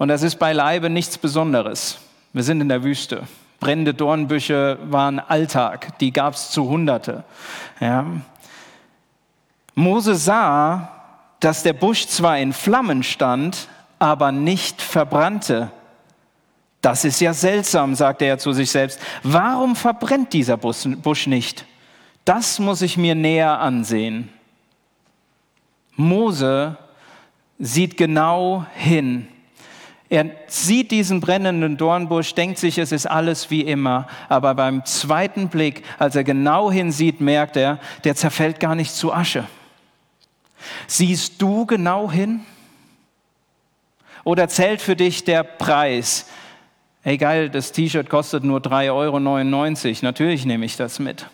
[0.00, 1.98] Und das ist beileibe nichts Besonderes.
[2.32, 3.24] Wir sind in der Wüste.
[3.58, 7.22] Brennende Dornbüsche waren Alltag, die gab es zu Hunderte.
[7.80, 8.06] Ja.
[9.74, 10.90] Mose sah,
[11.38, 15.70] dass der Busch zwar in Flammen stand, aber nicht verbrannte.
[16.80, 18.98] Das ist ja seltsam, sagte er zu sich selbst.
[19.22, 21.66] Warum verbrennt dieser Busch nicht?
[22.24, 24.30] Das muss ich mir näher ansehen.
[25.94, 26.78] Mose
[27.58, 29.28] sieht genau hin.
[30.10, 34.08] Er sieht diesen brennenden Dornbusch, denkt sich, es ist alles wie immer.
[34.28, 39.12] Aber beim zweiten Blick, als er genau hinsieht, merkt er, der zerfällt gar nicht zu
[39.12, 39.44] Asche.
[40.88, 42.40] Siehst du genau hin?
[44.24, 46.28] Oder zählt für dich der Preis?
[47.02, 49.98] Hey geil, das T-Shirt kostet nur 3,99 Euro.
[50.02, 51.28] Natürlich nehme ich das mit.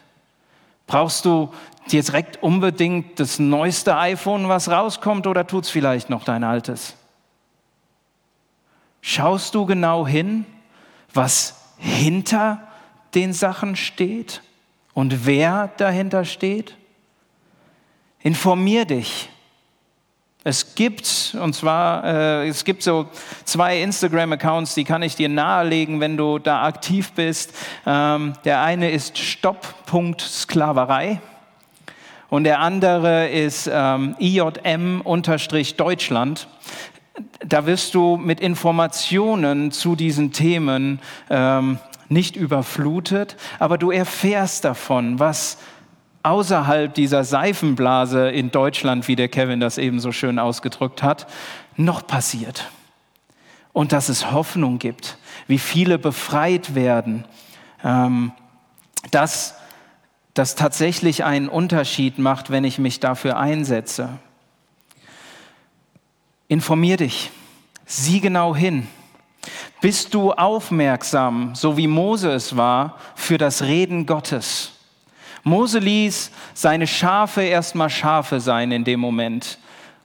[0.87, 1.51] Brauchst du
[1.91, 6.95] direkt unbedingt das neueste iPhone, was rauskommt, oder tut es vielleicht noch dein altes?
[9.09, 10.45] Schaust du genau hin,
[11.15, 12.67] was hinter
[13.15, 14.43] den Sachen steht
[14.95, 16.75] und wer dahinter steht?
[18.19, 19.29] Informier dich.
[20.43, 23.09] Es gibt, und zwar, äh, es gibt so
[23.45, 27.55] zwei Instagram-Accounts, die kann ich dir nahelegen, wenn du da aktiv bist.
[27.87, 31.21] Ähm, der eine ist Stopp.sklaverei
[32.29, 36.49] und der andere ist ähm, IJM-Deutschland.
[37.47, 41.01] Da wirst du mit Informationen zu diesen Themen
[41.31, 45.59] ähm, nicht überflutet, aber du erfährst davon, was
[46.23, 51.27] außerhalb dieser Seifenblase in Deutschland, wie der Kevin das eben so schön ausgedrückt hat,
[51.77, 52.71] noch passiert.
[53.73, 57.25] Und dass es Hoffnung gibt, wie viele befreit werden,
[57.85, 58.33] ähm,
[59.11, 59.55] dass
[60.35, 64.19] das tatsächlich einen Unterschied macht, wenn ich mich dafür einsetze.
[66.49, 67.31] Informier dich,
[67.85, 68.87] sieh genau hin.
[69.81, 74.73] Bist du aufmerksam, so wie Mose es war, für das Reden Gottes?
[75.43, 79.59] Mose ließ seine Schafe erstmal Schafe sein in dem Moment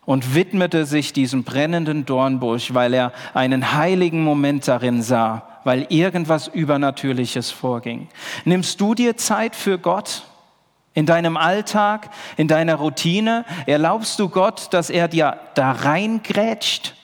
[0.06, 6.47] und widmete sich diesem brennenden Dornbusch, weil er einen heiligen Moment darin sah, weil irgendwas
[6.47, 8.08] Übernatürliches vorging.
[8.45, 10.23] Nimmst du dir Zeit für Gott?
[10.93, 16.95] In deinem Alltag, in deiner Routine, erlaubst du Gott, dass er dir da reingrätscht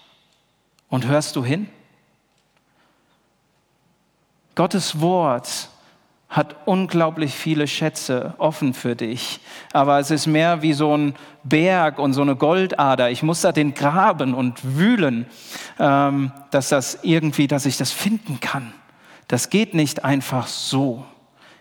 [0.90, 1.70] und hörst du hin?
[4.56, 5.70] Gottes Wort
[6.30, 9.40] hat unglaublich viele Schätze offen für dich.
[9.72, 13.10] Aber es ist mehr wie so ein Berg und so eine Goldader.
[13.10, 15.26] Ich muss da den graben und wühlen,
[15.80, 18.74] ähm, dass das irgendwie, dass ich das finden kann.
[19.28, 21.06] Das geht nicht einfach so.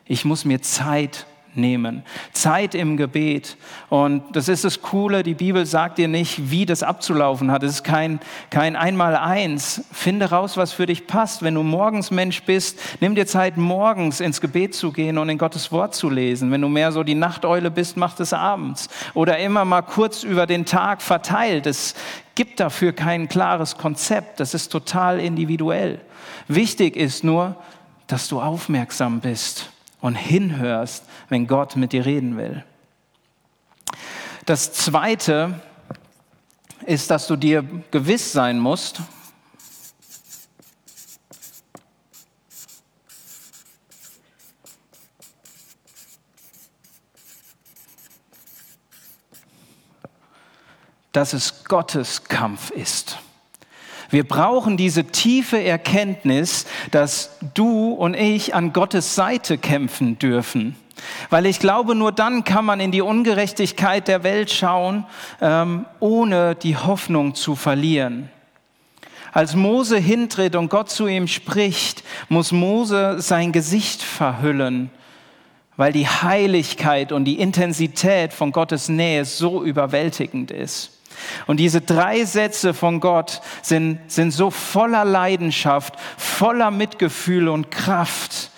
[0.05, 1.27] Ich muss mir Zeit
[1.57, 2.03] nehmen.
[2.33, 3.57] Zeit im Gebet.
[3.89, 7.63] Und das ist das Coole, die Bibel sagt dir nicht, wie das abzulaufen hat.
[7.63, 9.85] Es ist kein, kein Einmaleins.
[9.93, 11.43] Finde raus, was für dich passt.
[11.43, 15.39] Wenn du morgens Mensch bist, nimm dir Zeit, morgens ins Gebet zu gehen und in
[15.39, 16.51] Gottes Wort zu lesen.
[16.51, 18.89] Wenn du mehr so die Nachteule bist, mach das abends.
[19.15, 21.67] Oder immer mal kurz über den Tag verteilt.
[21.67, 21.95] Es
[22.35, 24.41] gibt dafür kein klares Konzept.
[24.41, 26.01] Das ist total individuell.
[26.49, 27.57] Wichtig ist nur,
[28.07, 32.65] dass du aufmerksam bist und hinhörst, wenn Gott mit dir reden will.
[34.45, 35.61] Das Zweite
[36.87, 39.01] ist, dass du dir gewiss sein musst,
[51.17, 53.19] dass es Gottes Kampf ist.
[54.11, 60.77] Wir brauchen diese tiefe Erkenntnis, dass du und ich an Gottes Seite kämpfen dürfen.
[61.29, 65.05] Weil ich glaube, nur dann kann man in die Ungerechtigkeit der Welt schauen,
[65.41, 68.31] ähm, ohne die Hoffnung zu verlieren.
[69.33, 74.91] Als Mose hintritt und Gott zu ihm spricht, muss Mose sein Gesicht verhüllen,
[75.77, 80.96] weil die Heiligkeit und die Intensität von Gottes Nähe so überwältigend ist.
[81.47, 88.51] Und diese drei Sätze von Gott sind, sind so voller Leidenschaft, voller Mitgefühl und Kraft.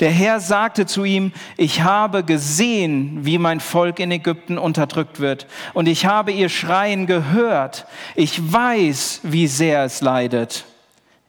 [0.00, 5.46] Der Herr sagte zu ihm, ich habe gesehen, wie mein Volk in Ägypten unterdrückt wird,
[5.72, 7.86] und ich habe ihr Schreien gehört.
[8.14, 10.66] Ich weiß, wie sehr es leidet.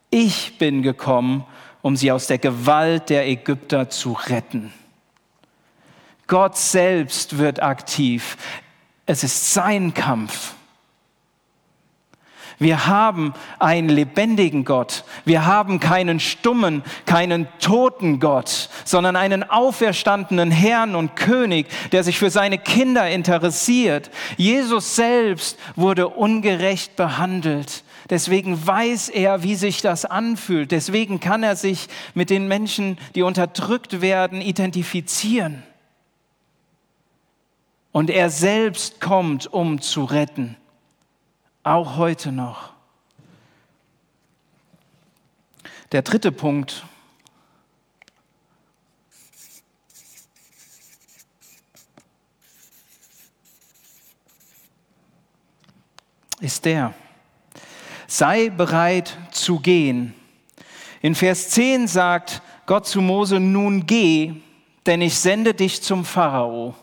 [0.09, 1.45] Ich bin gekommen,
[1.81, 4.73] um sie aus der Gewalt der Ägypter zu retten.
[6.27, 8.35] Gott selbst wird aktiv.
[9.05, 10.55] Es ist sein Kampf.
[12.59, 15.03] Wir haben einen lebendigen Gott.
[15.25, 22.17] Wir haben keinen stummen, keinen toten Gott, sondern einen auferstandenen Herrn und König, der sich
[22.17, 24.09] für seine Kinder interessiert.
[24.37, 27.83] Jesus selbst wurde ungerecht behandelt.
[28.09, 30.71] Deswegen weiß er, wie sich das anfühlt.
[30.71, 35.61] Deswegen kann er sich mit den Menschen, die unterdrückt werden, identifizieren.
[37.91, 40.55] Und er selbst kommt, um zu retten
[41.67, 42.73] auch heute noch.
[45.91, 46.83] Der dritte Punkt
[56.39, 56.93] ist der,
[58.05, 60.13] sei bereit zu gehen.
[61.01, 64.33] In Vers 10 sagt Gott zu Mose, nun geh,
[64.85, 66.75] denn ich sende dich zum Pharao.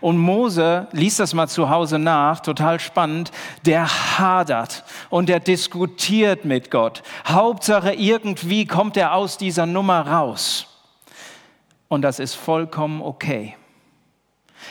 [0.00, 3.30] Und Mose, liest das mal zu Hause nach, total spannend,
[3.64, 7.02] der hadert und der diskutiert mit Gott.
[7.26, 10.66] Hauptsache irgendwie kommt er aus dieser Nummer raus.
[11.88, 13.56] Und das ist vollkommen okay.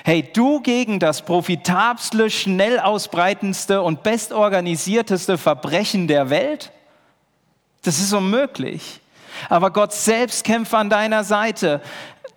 [0.03, 6.71] Hey, du gegen das profitabelste, schnell ausbreitendste und bestorganisierteste Verbrechen der Welt?
[7.83, 9.01] Das ist unmöglich.
[9.49, 11.81] Aber Gott selbst kämpft an deiner Seite.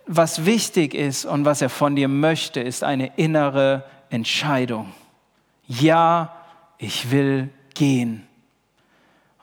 [0.05, 4.91] Was wichtig ist und was er von dir möchte, ist eine innere Entscheidung.
[5.67, 6.35] Ja,
[6.77, 8.27] ich will gehen.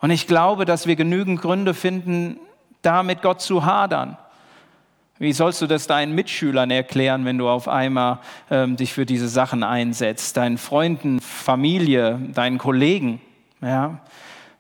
[0.01, 2.39] Und ich glaube, dass wir genügend Gründe finden,
[2.83, 4.17] da mit Gott zu hadern.
[5.19, 9.29] Wie sollst du das deinen Mitschülern erklären, wenn du auf einmal ähm, dich für diese
[9.29, 10.39] Sachen einsetzt?
[10.39, 13.21] Deinen Freunden, Familie, deinen Kollegen?
[13.61, 14.01] Ja?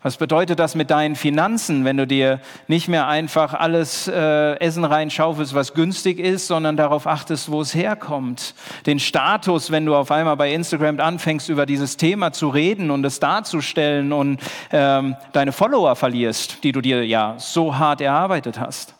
[0.03, 4.86] Was bedeutet das mit deinen Finanzen, wenn du dir nicht mehr einfach alles äh, Essen
[4.86, 8.55] reinschaufelst, was günstig ist, sondern darauf achtest, wo es herkommt?
[8.86, 13.05] Den Status, wenn du auf einmal bei Instagram anfängst, über dieses Thema zu reden und
[13.05, 14.40] es darzustellen und
[14.72, 18.94] ähm, deine Follower verlierst, die du dir ja so hart erarbeitet hast.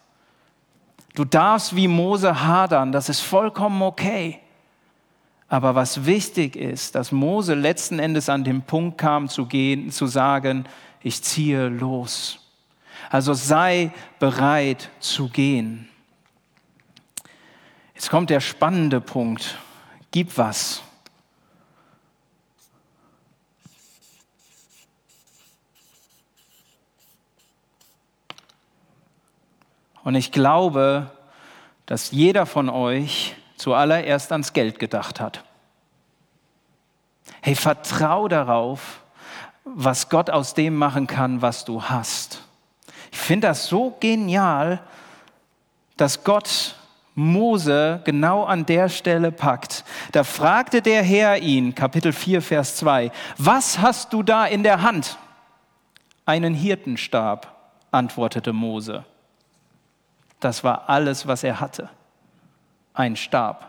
[1.14, 4.38] Du darfst wie Mose hadern, das ist vollkommen okay.
[5.48, 10.07] Aber was wichtig ist, dass Mose letzten Endes an den Punkt kam zu gehen, zu
[10.07, 10.64] sagen,
[11.03, 12.38] ich ziehe los.
[13.11, 15.88] Also sei bereit zu gehen.
[17.94, 19.59] Jetzt kommt der spannende Punkt.
[20.11, 20.82] Gib was.
[30.03, 31.11] Und ich glaube,
[31.86, 35.44] dass jeder von euch zuallererst ans Geld gedacht hat.
[37.42, 39.03] Hey, vertrau darauf,
[39.64, 42.42] was Gott aus dem machen kann, was du hast.
[43.12, 44.80] Ich finde das so genial,
[45.96, 46.76] dass Gott
[47.14, 49.84] Mose genau an der Stelle packt.
[50.12, 54.82] Da fragte der Herr ihn, Kapitel 4, Vers 2, was hast du da in der
[54.82, 55.18] Hand?
[56.24, 57.54] Einen Hirtenstab,
[57.90, 59.04] antwortete Mose.
[60.38, 61.90] Das war alles, was er hatte.
[62.94, 63.66] Ein Stab.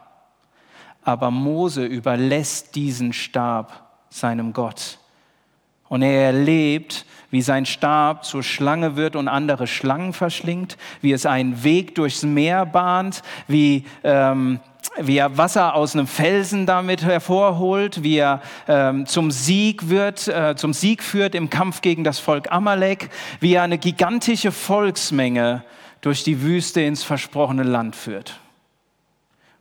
[1.03, 4.99] Aber Mose überlässt diesen Stab seinem Gott.
[5.91, 11.25] Und er erlebt, wie sein Stab zur Schlange wird und andere Schlangen verschlingt, wie es
[11.25, 14.61] einen Weg durchs Meer bahnt, wie, ähm,
[15.01, 20.55] wie er Wasser aus einem Felsen damit hervorholt, wie er ähm, zum Sieg wird, äh,
[20.55, 23.09] zum Sieg führt im Kampf gegen das Volk Amalek,
[23.41, 25.65] wie er eine gigantische Volksmenge
[25.99, 28.39] durch die Wüste ins versprochene Land führt.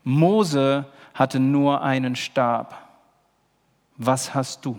[0.04, 2.78] Mose hatte nur einen Stab.
[3.96, 4.78] Was hast du?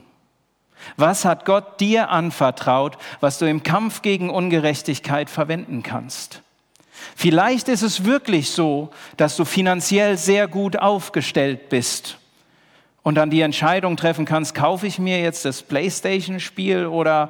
[0.97, 6.41] Was hat Gott dir anvertraut, was du im Kampf gegen Ungerechtigkeit verwenden kannst?
[7.15, 12.17] Vielleicht ist es wirklich so, dass du finanziell sehr gut aufgestellt bist
[13.03, 17.29] und dann die Entscheidung treffen kannst, kaufe ich mir jetzt das PlayStation-Spiel oder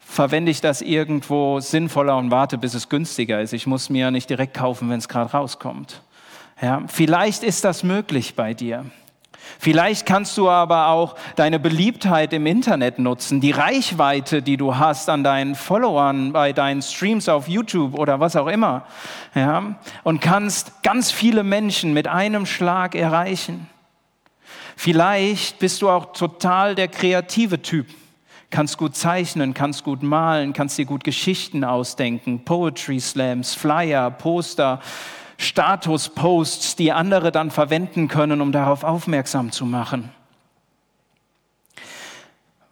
[0.00, 3.52] verwende ich das irgendwo sinnvoller und warte, bis es günstiger ist.
[3.52, 6.02] Ich muss mir nicht direkt kaufen, wenn es gerade rauskommt.
[6.60, 8.84] Ja, vielleicht ist das möglich bei dir.
[9.58, 15.08] Vielleicht kannst du aber auch deine Beliebtheit im Internet nutzen, die Reichweite, die du hast
[15.08, 18.86] an deinen Followern, bei deinen Streams auf YouTube oder was auch immer,
[19.34, 23.68] ja, und kannst ganz viele Menschen mit einem Schlag erreichen.
[24.76, 27.86] Vielleicht bist du auch total der kreative Typ.
[28.50, 34.80] Kannst gut zeichnen, kannst gut malen, kannst dir gut Geschichten ausdenken, Poetry Slams, Flyer, Poster,
[35.42, 40.10] Status-Posts, die andere dann verwenden können, um darauf aufmerksam zu machen.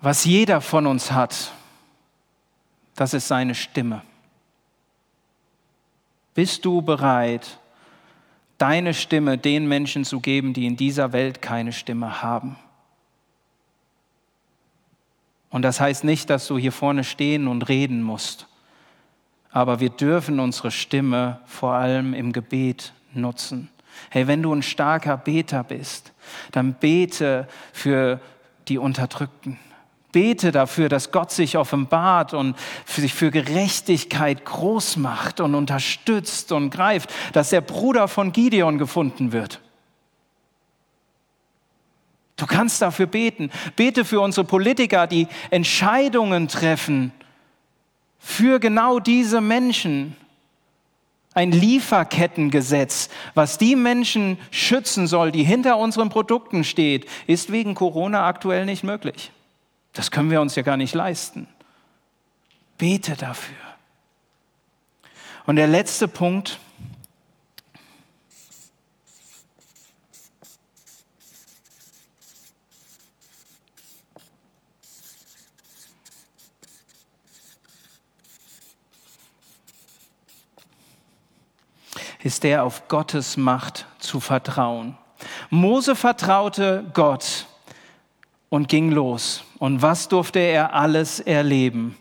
[0.00, 1.52] Was jeder von uns hat,
[2.96, 4.02] das ist seine Stimme.
[6.34, 7.58] Bist du bereit,
[8.56, 12.56] deine Stimme den Menschen zu geben, die in dieser Welt keine Stimme haben?
[15.50, 18.46] Und das heißt nicht, dass du hier vorne stehen und reden musst.
[19.52, 23.68] Aber wir dürfen unsere Stimme vor allem im Gebet nutzen.
[24.10, 26.12] Hey, wenn du ein starker Beter bist,
[26.52, 28.20] dann bete für
[28.68, 29.58] die Unterdrückten.
[30.12, 36.70] Bete dafür, dass Gott sich offenbart und sich für Gerechtigkeit groß macht und unterstützt und
[36.70, 39.60] greift, dass der Bruder von Gideon gefunden wird.
[42.36, 43.50] Du kannst dafür beten.
[43.76, 47.12] Bete für unsere Politiker, die Entscheidungen treffen
[48.20, 50.14] für genau diese Menschen
[51.32, 58.26] ein Lieferkettengesetz, was die Menschen schützen soll, die hinter unseren Produkten steht, ist wegen Corona
[58.26, 59.32] aktuell nicht möglich.
[59.92, 61.48] Das können wir uns ja gar nicht leisten.
[62.78, 63.56] Bete dafür.
[65.46, 66.58] Und der letzte Punkt,
[82.22, 84.96] ist der auf Gottes Macht zu vertrauen.
[85.50, 87.46] Mose vertraute Gott
[88.48, 89.44] und ging los.
[89.58, 91.96] Und was durfte er alles erleben?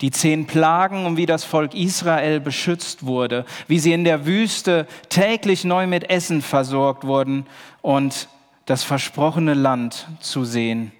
[0.00, 4.86] Die zehn Plagen und wie das Volk Israel beschützt wurde, wie sie in der Wüste
[5.10, 7.46] täglich neu mit Essen versorgt wurden
[7.82, 8.28] und
[8.64, 10.92] das versprochene Land zu sehen.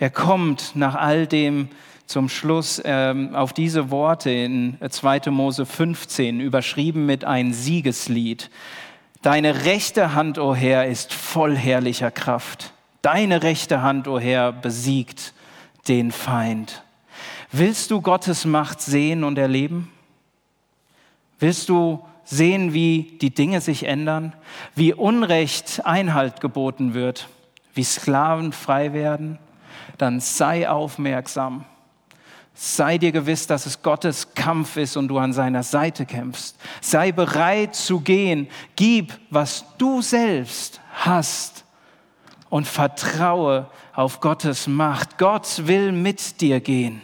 [0.00, 1.68] Er kommt nach all dem
[2.10, 5.30] zum Schluss ähm, auf diese Worte in 2.
[5.30, 8.50] Mose 15, überschrieben mit ein Siegeslied.
[9.22, 12.72] Deine rechte Hand, o oh Herr, ist voll herrlicher Kraft.
[13.00, 15.34] Deine rechte Hand, o oh Herr, besiegt
[15.86, 16.82] den Feind.
[17.52, 19.92] Willst du Gottes Macht sehen und erleben?
[21.38, 24.32] Willst du sehen, wie die Dinge sich ändern,
[24.74, 27.28] wie Unrecht Einhalt geboten wird,
[27.72, 29.38] wie Sklaven frei werden?
[29.96, 31.66] Dann sei aufmerksam
[32.54, 36.56] Sei dir gewiss, dass es Gottes Kampf ist und du an seiner Seite kämpfst.
[36.80, 38.48] Sei bereit zu gehen.
[38.76, 41.64] Gib, was du selbst hast
[42.50, 45.16] und vertraue auf Gottes Macht.
[45.16, 47.00] Gott will mit dir gehen.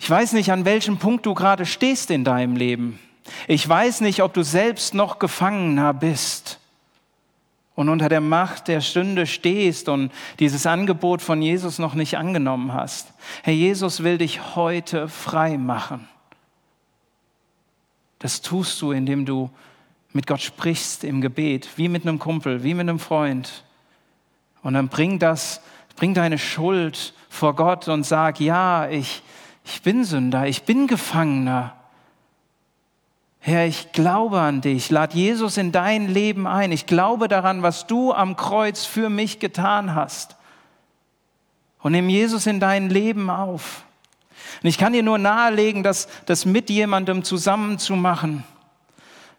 [0.00, 2.98] Ich weiß nicht, an welchem Punkt du gerade stehst in deinem Leben.
[3.48, 6.60] Ich weiß nicht, ob du selbst noch Gefangener bist
[7.76, 10.10] und unter der Macht der Stunde stehst und
[10.40, 13.12] dieses Angebot von Jesus noch nicht angenommen hast.
[13.42, 16.08] Herr Jesus will dich heute frei machen.
[18.18, 19.50] Das tust du, indem du
[20.14, 23.62] mit Gott sprichst im Gebet, wie mit einem Kumpel, wie mit einem Freund.
[24.62, 25.60] Und dann bring das,
[25.96, 29.22] bring deine Schuld vor Gott und sag, ja, ich,
[29.66, 31.76] ich bin Sünder, ich bin Gefangener.
[33.46, 34.90] Herr, ich glaube an dich.
[34.90, 36.72] Lad Jesus in dein Leben ein.
[36.72, 40.34] Ich glaube daran, was du am Kreuz für mich getan hast.
[41.78, 43.84] Und nimm Jesus in dein Leben auf.
[44.64, 48.42] Und ich kann dir nur nahelegen, das, das mit jemandem zusammen zu machen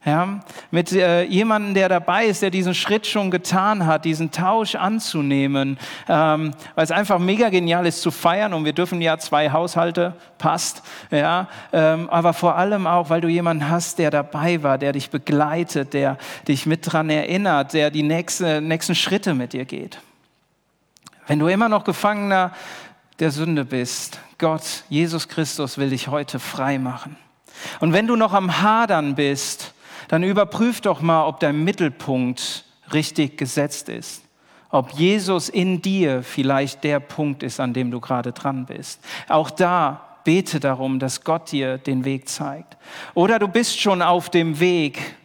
[0.07, 0.39] ja,
[0.71, 5.77] mit äh, jemandem, der dabei ist, der diesen Schritt schon getan hat, diesen Tausch anzunehmen,
[6.07, 10.13] ähm, weil es einfach mega genial ist zu feiern und wir dürfen ja zwei Haushalte,
[10.37, 10.81] passt,
[11.11, 15.09] ja, ähm, aber vor allem auch, weil du jemanden hast, der dabei war, der dich
[15.09, 19.99] begleitet, der dich mit dran erinnert, der die nächste, nächsten Schritte mit dir geht.
[21.27, 22.53] Wenn du immer noch Gefangener
[23.19, 27.17] der Sünde bist, Gott, Jesus Christus will dich heute frei machen.
[27.81, 29.73] Und wenn du noch am Hadern bist,
[30.07, 34.23] dann überprüf doch mal, ob dein Mittelpunkt richtig gesetzt ist.
[34.69, 38.99] Ob Jesus in dir vielleicht der Punkt ist, an dem du gerade dran bist.
[39.29, 42.77] Auch da bete darum, dass Gott dir den Weg zeigt.
[43.13, 45.15] Oder du bist schon auf dem Weg.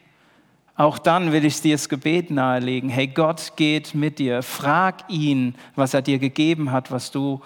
[0.76, 2.88] Auch dann will ich dir das Gebet nahelegen.
[2.88, 4.42] Hey, Gott geht mit dir.
[4.42, 7.40] Frag ihn, was er dir gegeben hat, was du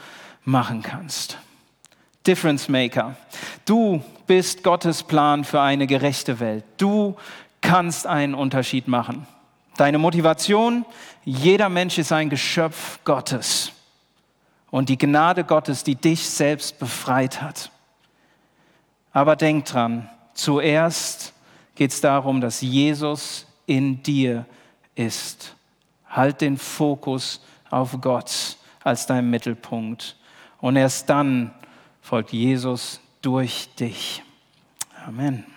[0.45, 1.39] machen kannst.
[2.27, 3.17] Difference Maker.
[3.65, 6.65] Du bist Gottes Plan für eine gerechte Welt.
[6.77, 7.17] Du
[7.61, 9.27] kannst einen Unterschied machen.
[9.77, 10.85] Deine Motivation,
[11.25, 13.73] jeder Mensch ist ein Geschöpf Gottes.
[14.71, 17.71] Und die Gnade Gottes, die dich selbst befreit hat.
[19.13, 21.33] Aber denk dran, zuerst
[21.75, 24.47] geht es darum, dass Jesus in dir
[24.95, 25.55] ist.
[26.09, 30.17] Halt den Fokus auf Gott als dein Mittelpunkt.
[30.59, 31.53] Und erst dann
[32.01, 34.23] folgt Jesus durch dich.
[35.07, 35.56] Amen.